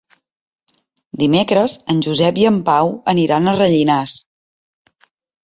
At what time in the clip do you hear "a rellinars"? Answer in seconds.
3.47-4.17